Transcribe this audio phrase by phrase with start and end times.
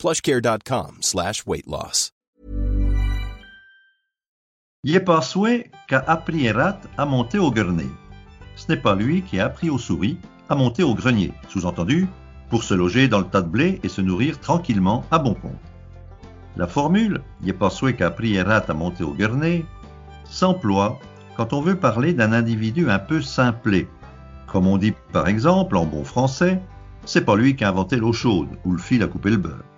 [0.00, 2.12] plushcare.com slash weight loss.
[4.82, 7.90] Il est pas souhait qu'a appris Erat à monter au grenier.
[8.56, 10.16] Ce n'est pas lui qui a appris aux souris
[10.48, 12.08] à monter au grenier, sous-entendu,
[12.48, 15.52] pour se loger dans le tas de blé et se nourrir tranquillement à bon compte.
[16.56, 19.66] La formule «il est pas souhait qu'a appris Erat à monter au grenier»
[20.24, 20.98] s'emploie
[21.36, 23.86] quand on veut parler d'un individu un peu simplé,
[24.46, 26.58] comme on dit par exemple en bon français,
[27.04, 29.69] c'est pas lui qui a inventé l'eau chaude ou le fil à couper le beurre.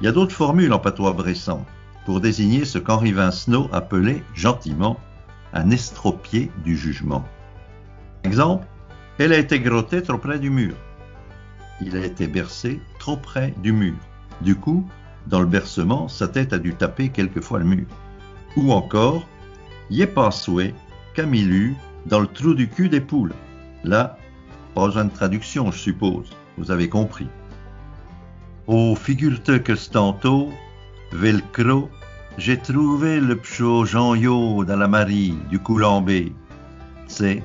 [0.00, 1.64] Il y a d'autres formules en patois récent
[2.04, 4.98] pour désigner ce qu'Henri Vincenot appelait gentiment
[5.52, 7.24] un estropié du jugement.
[8.24, 8.66] Exemple,
[9.18, 10.74] elle a été grottée trop près du mur.
[11.80, 13.96] Il a été bercé trop près du mur.
[14.40, 14.88] Du coup,
[15.26, 17.86] dans le bercement, sa tête a dû taper quelquefois le mur.
[18.56, 19.26] Ou encore,
[19.90, 20.74] y est pas souhait
[21.14, 21.74] Camille
[22.06, 23.34] dans le trou du cul des poules.
[23.84, 24.16] Là,
[24.74, 26.30] pas besoin de traduction, je suppose.
[26.56, 27.28] Vous avez compris.
[28.70, 30.50] Oh, figure-te que tantôt,
[31.12, 31.88] velcro,
[32.36, 36.34] j'ai trouvé le pchot Jean-Yo dans la Marie du Coulambé.
[37.06, 37.42] C'est,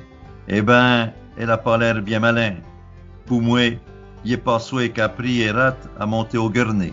[0.48, 2.56] eh ben, elle a pas l'air bien malin.
[3.24, 3.70] Pour moi,
[4.26, 6.92] y est pas souhait pris et rate à monter au Guernet.